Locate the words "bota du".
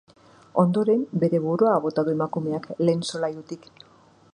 1.85-2.15